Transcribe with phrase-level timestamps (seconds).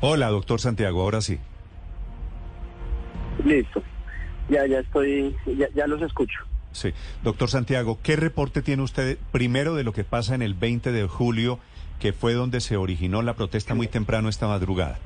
[0.00, 1.38] Hola, doctor Santiago, ahora sí.
[3.44, 3.82] Listo.
[4.48, 6.38] Ya, ya estoy, ya, ya los escucho.
[6.72, 6.92] Sí.
[7.24, 11.06] Doctor Santiago, ¿qué reporte tiene usted primero de lo que pasa en el 20 de
[11.06, 11.58] julio,
[11.98, 14.98] que fue donde se originó la protesta muy temprano esta madrugada?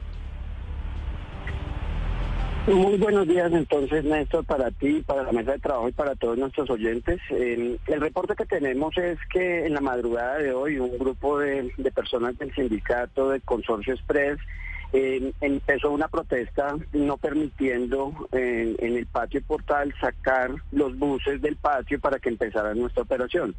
[2.66, 6.38] Muy buenos días entonces, Néstor, para ti, para la mesa de trabajo y para todos
[6.38, 7.18] nuestros oyentes.
[7.30, 11.72] Eh, el reporte que tenemos es que en la madrugada de hoy un grupo de,
[11.76, 14.38] de personas del sindicato del Consorcio Express
[14.92, 21.56] eh, empezó una protesta no permitiendo en, en el patio portal sacar los buses del
[21.56, 23.54] patio para que empezara nuestra operación.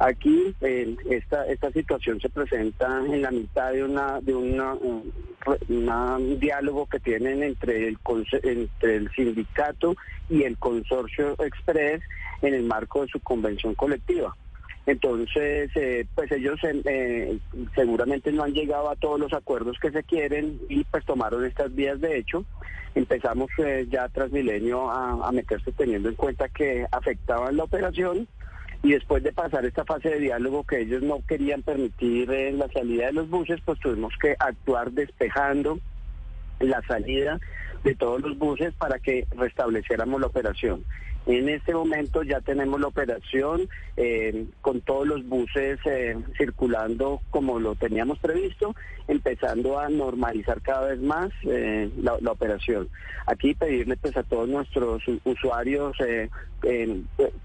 [0.00, 5.12] Aquí eh, esta esta situación se presenta en la mitad de una de un,
[5.68, 7.98] un diálogo que tienen entre el
[8.44, 9.96] entre el sindicato
[10.28, 12.00] y el consorcio Express
[12.42, 14.36] en el marco de su convención colectiva.
[14.88, 17.38] Entonces, eh, pues ellos eh, eh,
[17.74, 21.74] seguramente no han llegado a todos los acuerdos que se quieren y pues tomaron estas
[21.74, 22.46] vías de hecho.
[22.94, 23.50] Empezamos
[23.90, 28.26] ya tras milenio a, a meterse teniendo en cuenta que afectaban la operación
[28.82, 33.08] y después de pasar esta fase de diálogo que ellos no querían permitir la salida
[33.08, 35.80] de los buses, pues tuvimos que actuar despejando
[36.60, 37.38] la salida
[37.84, 40.82] de todos los buses para que restableciéramos la operación.
[41.28, 47.60] En este momento ya tenemos la operación eh, con todos los buses eh, circulando como
[47.60, 48.74] lo teníamos previsto,
[49.08, 52.88] empezando a normalizar cada vez más eh, la, operación.
[53.26, 55.98] Aquí pedirle pues a todos nuestros usuarios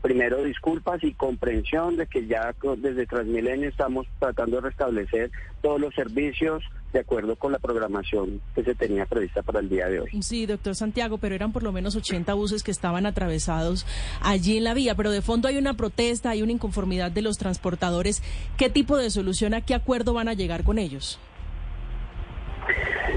[0.02, 5.30] primero disculpas y comprensión de que ya desde Transmilenio estamos tratando de restablecer
[5.62, 9.88] todos los servicios de acuerdo con la programación que se tenía prevista para el día
[9.88, 10.22] de hoy.
[10.22, 13.86] Sí, doctor Santiago, pero eran por lo menos 80 buses que estaban atravesados
[14.22, 17.38] allí en la vía, pero de fondo hay una protesta, hay una inconformidad de los
[17.38, 18.22] transportadores.
[18.58, 21.20] ¿Qué tipo de solución, a qué acuerdo van a llegar con ellos?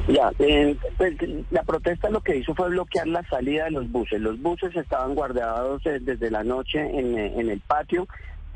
[0.09, 1.15] Ya, eh, pues,
[1.51, 4.21] la protesta lo que hizo fue bloquear la salida de los buses.
[4.21, 8.07] Los buses estaban guardados eh, desde la noche en, eh, en el patio,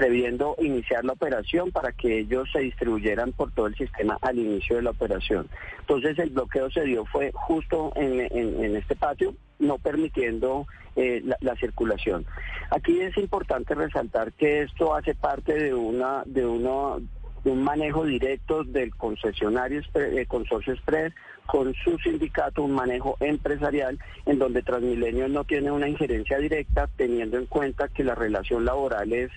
[0.00, 4.76] previendo iniciar la operación para que ellos se distribuyeran por todo el sistema al inicio
[4.76, 5.46] de la operación.
[5.80, 10.66] Entonces el bloqueo se dio fue justo en, este patio, no permitiendo
[10.96, 12.24] eh, la, la circulación.
[12.70, 16.96] Aquí es importante resaltar que esto hace parte de una de una
[17.44, 21.12] un manejo directo del concesionario Expre- eh, Consorcio Express
[21.44, 27.36] con su sindicato, un manejo empresarial en donde Transmilenio no tiene una injerencia directa teniendo
[27.36, 29.30] en cuenta que la relación laboral es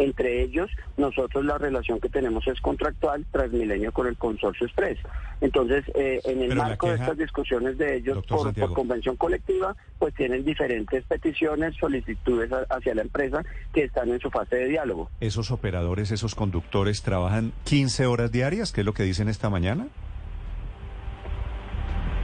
[0.00, 4.98] entre ellos, nosotros la relación que tenemos es contractual, Transmilenio con el Consorcio Express.
[5.40, 10.14] Entonces, eh, en el Pero marco de estas discusiones de ellos por, convención colectiva, pues
[10.14, 15.10] tienen diferentes peticiones, solicitudes a- hacia la empresa que están en su fase de diálogo.
[15.20, 19.86] ¿Esos operadores, esos conductores trabajan 15 horas diarias, que es lo que dicen esta mañana?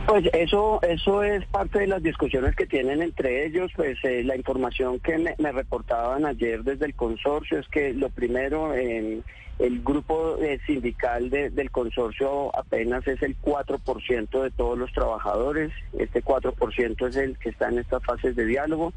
[0.06, 3.72] Pues eso, eso es parte de las discusiones que tienen entre ellos.
[3.74, 8.08] Pues eh, la información que me, me reportaban ayer desde el consorcio es que lo
[8.10, 9.24] primero, en
[9.58, 15.72] el grupo eh, sindical de- del consorcio apenas es el 4% de todos los trabajadores.
[15.98, 18.92] Este 4% es el que está en estas fases de diálogo.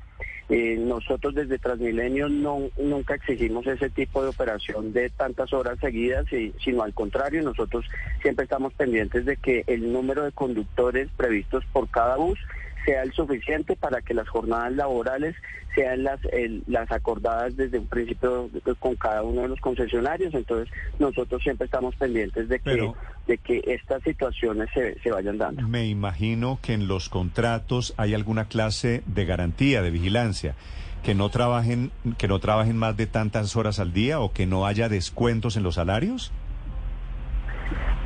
[0.50, 6.25] Eh, nosotros desde Transmilenio no, nunca exigimos ese tipo de operación de tantas horas seguidas,
[6.34, 7.86] y- sino al contrario, nosotros
[8.22, 12.40] siempre estamos pendientes de que el número de conductores previstos por cada bus
[12.89, 15.35] sea el suficiente para que las jornadas laborales
[15.75, 20.33] sean las el- las acordadas desde un principio con cada uno de los concesionarios.
[20.33, 22.95] Entonces, nosotros siempre estamos pendientes de que, Pero-
[23.28, 25.61] de que estas situaciones se, se vayan dando.
[25.67, 30.55] Me imagino que en los contratos hay alguna clase de garantía, de vigilancia,
[31.03, 34.66] que no trabajen, que no trabajen más de tantas horas al día o que no
[34.66, 36.31] haya descuentos en los salarios.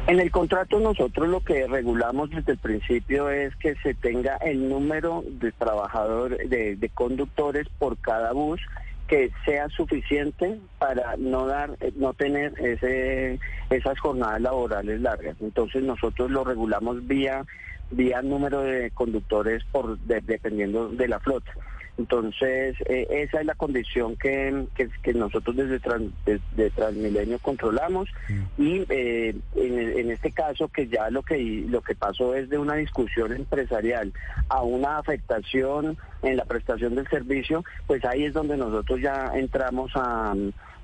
[0.05, 4.67] En el contrato nosotros lo que regulamos desde el principio es que se tenga el
[4.67, 8.59] número de trabajadores, de, conductores por cada bus
[9.07, 15.37] que sea suficiente para no dar, no tener ese, esas jornadas laborales largas.
[15.39, 17.45] Entonces nosotros lo regulamos vía
[17.91, 21.51] vía número de conductores por de- dependiendo de la flota.
[21.97, 28.09] Entonces, eh, esa es la condición que, que, que nosotros desde, Tran- desde Transmilenio controlamos.
[28.57, 31.37] Y eh, en, en este caso que ya lo que
[31.67, 34.11] lo que pasó es de una discusión empresarial
[34.49, 39.91] a una afectación en la prestación del servicio, pues ahí es donde nosotros ya entramos
[39.95, 40.31] a,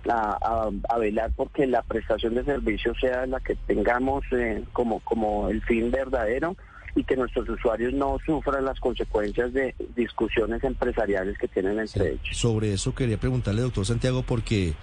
[0.10, 5.00] a, a- a velar porque la prestación de servicio sea la que tengamos eh, como,
[5.02, 6.56] como el fin verdadero
[7.00, 12.38] y que nuestros usuarios no sufran las consecuencias de discusiones empresariales que tienen entre ellos.
[12.38, 14.76] Sobre eso quería preguntarle, doctor Santiago, porque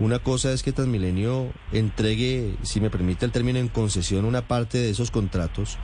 [0.00, 4.78] Una cosa es que Transmilenio entregue, si me permite el término, en concesión una parte
[4.78, 5.76] de esos contratos.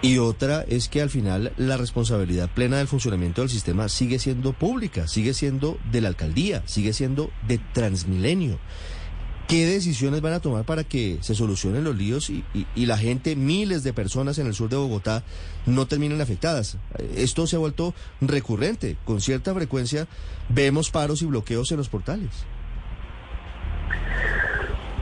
[0.00, 4.54] Y otra es que al final la responsabilidad plena del funcionamiento del sistema sigue siendo
[4.54, 8.58] pública, sigue siendo de la alcaldía, sigue siendo de Transmilenio.
[9.48, 12.44] ¿Qué decisiones van a tomar para que se solucionen los líos y,
[12.86, 15.22] la gente, miles de personas en el sur de Bogotá,
[15.66, 16.78] no terminen afectadas?
[17.14, 17.92] Esto se ha vuelto
[18.22, 18.96] recurrente.
[19.04, 20.06] Con cierta frecuencia
[20.48, 22.30] vemos paros y bloqueos en los portales.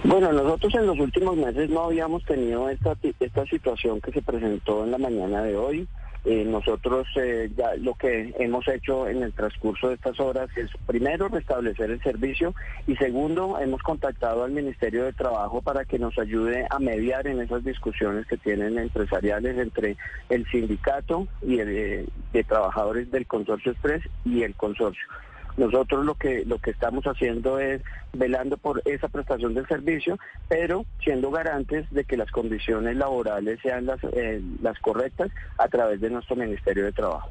[0.03, 4.83] Bueno, nosotros en los últimos meses no habíamos tenido esta, esta situación que se presentó
[4.85, 5.89] en la mañana de hoy.
[6.25, 10.71] Eh, nosotros eh, ya lo que hemos hecho en el transcurso de estas horas es
[10.87, 12.55] primero restablecer el servicio
[12.87, 17.41] y segundo hemos contactado al Ministerio de Trabajo para que nos ayude a mediar en
[17.41, 19.97] esas discusiones que tienen empresariales entre
[20.29, 25.09] el sindicato y el, eh, de trabajadores del consorcio Express y el consorcio.
[25.57, 27.83] Nosotros lo que lo que estamos haciendo es
[28.13, 30.19] velando por esa prestación del servicio,
[30.49, 36.01] pero siendo garantes de que las condiciones laborales sean las, eh, las correctas a través
[36.01, 37.31] de nuestro Ministerio de Trabajo.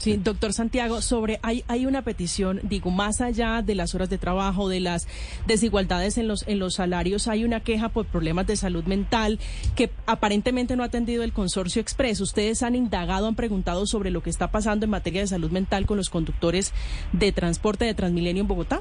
[0.00, 4.16] Sí, doctor Santiago, sobre hay hay una petición, digo, más allá de las horas de
[4.16, 5.06] trabajo, de las
[5.46, 9.38] desigualdades en los en los salarios, hay una queja por problemas de salud mental
[9.76, 12.22] que aparentemente no ha atendido el consorcio Express.
[12.22, 15.84] Ustedes han indagado, han preguntado sobre lo que está pasando en materia de salud mental
[15.84, 16.72] con los conductores
[17.12, 18.80] de transporte de Transmilenio en Bogotá.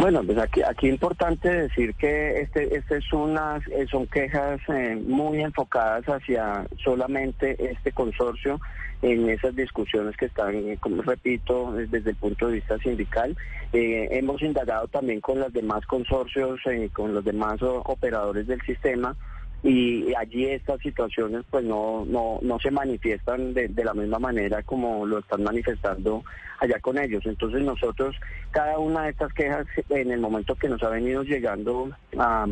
[0.00, 4.94] Bueno, pues aquí aquí importante decir que este este es unas eh, son quejas eh,
[4.94, 8.60] muy enfocadas hacia solamente este consorcio
[9.02, 13.36] en esas discusiones que están, eh, como repito, desde el punto de vista sindical.
[13.72, 16.60] hemos indagado también con los demás consorcios,
[16.92, 19.16] con los demás operadores del sistema
[19.62, 25.04] y allí estas situaciones pues no no no se manifiestan de, la misma manera como
[25.04, 26.24] lo están manifestando
[26.60, 27.24] allá con ellos.
[27.26, 28.16] Entonces nosotros
[28.50, 32.46] cada una de estas quejas en el momento que nos ha venido llegando a,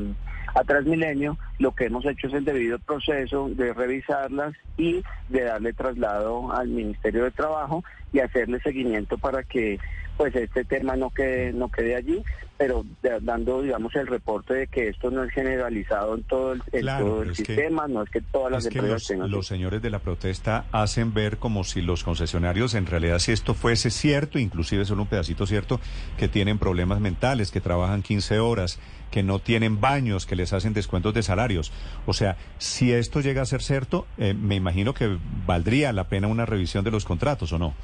[0.54, 5.72] a Transmilenio lo que hemos hecho es el debido proceso de revisarlas y de darle
[5.72, 9.78] traslado al Ministerio de Trabajo y hacerle seguimiento para que
[10.16, 12.22] pues este tema no quede no quede allí
[12.58, 12.86] pero
[13.20, 17.86] dando digamos el reporte de que esto no es generalizado en todo el, el sistema
[17.86, 21.36] no es que todas las empresas los, tengan los señores de la protesta hacen ver
[21.36, 25.80] como si los concesionarios en realidad si esto fuese cierto inclusive solo un pedacito cierto
[26.16, 28.78] que tienen problemas mentales que trabajan 15 horas
[29.10, 31.72] que no tienen baños, que les hacen descuentos de salarios.
[32.06, 35.16] O sea, si esto llega a ser cierto, eh, me imagino que
[35.46, 37.74] valdría la pena una revisión de los contratos, ¿o no?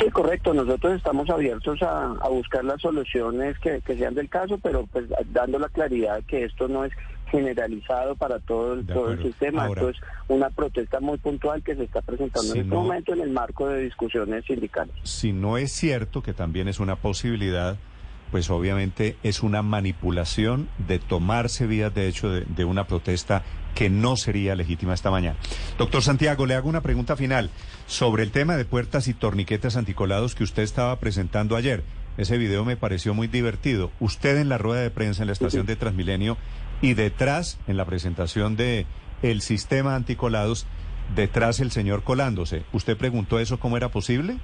[0.00, 0.54] Sí, correcto.
[0.54, 5.68] Nosotros estamos abiertos a, buscar las soluciones que, sean del caso, pero pues dando la
[5.68, 6.92] claridad que esto no es
[7.30, 9.68] generalizado para todo el, todo el sistema.
[9.68, 9.96] esto es
[10.28, 13.82] una protesta muy puntual que se está presentando en este momento en el marco de
[13.82, 14.94] discusiones sindicales.
[15.04, 17.76] Si no es cierto que también es una posibilidad,
[18.30, 23.42] pues obviamente es una manipulación de tomarse vías de hecho de, de una protesta
[23.74, 25.38] que no sería legítima esta mañana.
[25.78, 27.50] Doctor Santiago, le hago una pregunta final
[27.86, 31.84] sobre el tema de puertas y torniquetes anticolados que usted estaba presentando ayer.
[32.16, 33.90] Ese video me pareció muy divertido.
[34.00, 36.36] Usted en la rueda de prensa en la estación de Transmilenio
[36.82, 38.86] y detrás en la presentación de
[39.22, 40.66] el sistema anticolados,
[41.14, 42.64] detrás el señor colándose.
[42.72, 44.38] ¿Usted preguntó eso cómo era posible?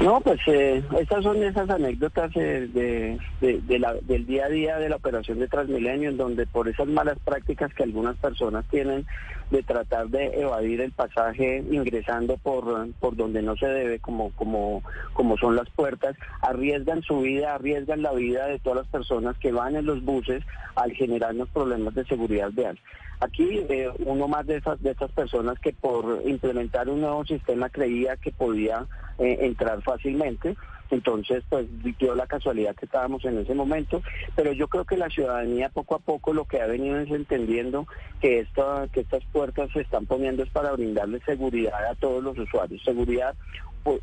[0.00, 4.96] No, pues eh, estas son esas anécdotas eh, de, del día a día de la
[4.96, 9.06] operación de Transmilenio, en donde por esas malas prácticas que algunas personas tienen
[9.50, 14.82] de tratar de evadir el pasaje ingresando por, por donde no se debe, como, como,
[15.14, 19.52] como son las puertas, arriesgan su vida, arriesgan la vida de todas las personas que
[19.52, 22.78] van en los buses al generarnos problemas de seguridad vial.
[23.20, 27.68] Aquí eh, uno más de esas de estas personas que por implementar un nuevo sistema
[27.68, 28.86] creía que podía
[29.18, 30.56] eh, entrar fácilmente.
[30.90, 31.66] Entonces, pues
[31.98, 34.02] dio la casualidad que estábamos en ese momento,
[34.34, 37.86] pero yo creo que la ciudadanía poco a poco lo que ha venido es entendiendo
[38.20, 42.38] que, esta, que estas puertas se están poniendo es para brindarle seguridad a todos los
[42.38, 43.34] usuarios, seguridad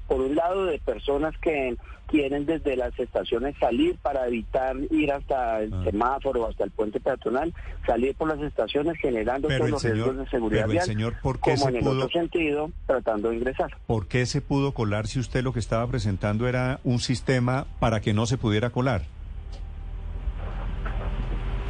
[0.07, 1.75] por, un lado de personas que
[2.07, 5.83] quieren desde las estaciones salir para evitar ir hasta el ah.
[5.83, 7.53] semáforo, hasta el puente peatonal,
[7.85, 11.69] salir por las estaciones generando todos los riesgos de seguridad vial, señor, ¿por qué como
[11.69, 13.75] en el otro sentido, tratando de ingresar.
[13.87, 18.01] ¿Por qué se pudo colar si usted lo que estaba presentando era un sistema para
[18.01, 19.03] que no se pudiera colar?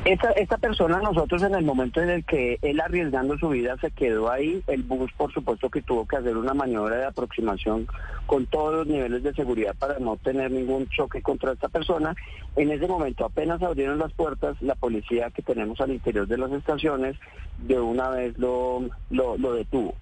[0.05, 3.89] Esta, esta persona, nosotros en el momento en el que él arriesgando su vida se
[3.89, 7.87] quedó ahí, el bus por supuesto que tuvo que hacer una maniobra de aproximación
[8.27, 12.15] con todos los niveles de seguridad para no tener ningún choque contra esta persona.
[12.55, 16.51] En ese momento apenas abrieron las puertas, la policía que tenemos al interior de las
[16.51, 17.15] estaciones
[17.57, 19.95] de una vez lo, lo, lo detuvo.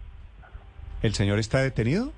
[1.02, 2.12] ¿El señor está detenido?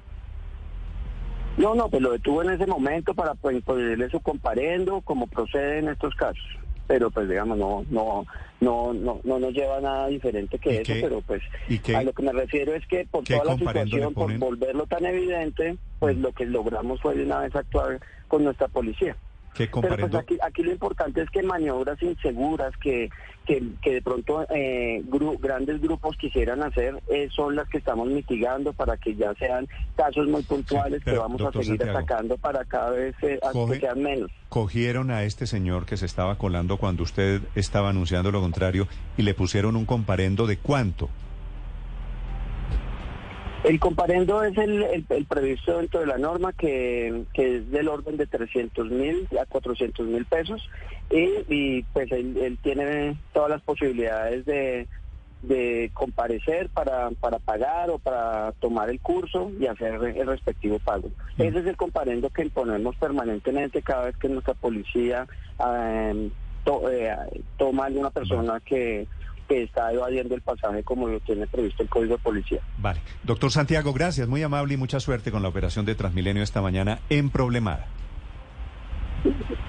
[1.57, 5.77] No, no, pues lo detuvo en ese momento para pues, ponerle su comparendo, como procede
[5.77, 6.64] en estos casos.
[6.87, 8.25] Pero pues digamos, no, no,
[8.61, 11.41] no, no, no nos lleva a nada diferente que eso, pero pues
[11.95, 15.77] a lo que me refiero es que por toda la situación, por volverlo tan evidente,
[15.99, 16.21] pues mm.
[16.21, 19.15] lo que logramos fue de una vez actuar con nuestra policía.
[19.57, 23.09] Pero pues aquí, aquí lo importante es que maniobras inseguras que,
[23.45, 25.01] que, de pronto eh,
[25.39, 30.27] grandes grupos quisieran hacer eh, son las que estamos mitigando para que ya sean casos
[30.27, 34.29] muy puntuales que vamos a seguir atacando para cada vez eh, que sean menos.
[34.50, 39.21] Cogieron a este señor que se estaba colando cuando usted estaba anunciando lo contrario y
[39.21, 41.09] le pusieron un comparendo de cuánto.
[43.65, 48.91] El comparendo es el, previsto dentro de la norma que, es del orden de 300
[48.91, 50.69] mil a 400 mil pesos.
[51.10, 54.88] Y, pues él, tiene todas las posibilidades de,
[55.93, 61.10] comparecer para, para pagar o para tomar el curso y hacer el respectivo pago.
[61.39, 65.27] Ese es el comparendo que imponemos permanentemente cada vez que nuestra policía
[65.60, 66.29] eh,
[66.91, 67.15] eh,
[67.57, 69.07] toma a alguna persona que
[69.47, 72.59] que está evadiendo el pasaje como lo tiene previsto el Código de Policía.
[72.77, 72.99] Vale.
[73.23, 76.99] Doctor Santiago, gracias, muy amable y mucha suerte con la operación de Transmilenio esta mañana
[77.09, 77.87] en Problemada.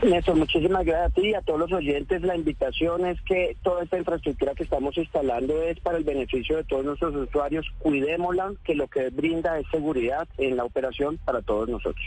[0.02, 2.22] Néstor, muchísimas gracias a ti y a todos los oyentes.
[2.22, 6.64] La invitación es que toda esta infraestructura que estamos instalando es para el beneficio de
[6.64, 7.66] todos nuestros usuarios.
[7.78, 12.06] Cuidémosla, que lo que brinda es seguridad en la operación para todos nosotros.